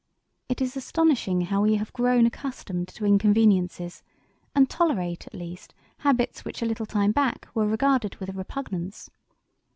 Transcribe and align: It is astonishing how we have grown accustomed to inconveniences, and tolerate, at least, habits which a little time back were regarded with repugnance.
It 0.49 0.61
is 0.61 0.75
astonishing 0.75 1.41
how 1.41 1.61
we 1.61 1.75
have 1.75 1.93
grown 1.93 2.25
accustomed 2.25 2.87
to 2.87 3.05
inconveniences, 3.05 4.01
and 4.55 4.67
tolerate, 4.67 5.27
at 5.27 5.35
least, 5.35 5.75
habits 5.99 6.43
which 6.43 6.63
a 6.63 6.65
little 6.65 6.87
time 6.87 7.11
back 7.11 7.47
were 7.53 7.67
regarded 7.67 8.15
with 8.15 8.29
repugnance. 8.35 9.11